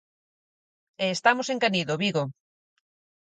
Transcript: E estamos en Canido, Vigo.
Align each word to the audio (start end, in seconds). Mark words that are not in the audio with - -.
E 1.03 1.05
estamos 1.15 1.47
en 1.49 1.61
Canido, 1.63 1.93
Vigo. 2.03 2.23